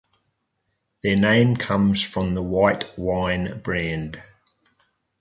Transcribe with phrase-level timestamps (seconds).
[1.03, 4.19] Their name comes from the white wine brand.